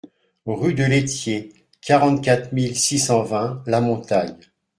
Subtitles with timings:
[0.47, 4.35] Rue de l'Étier, quarante-quatre mille six cent vingt La Montagne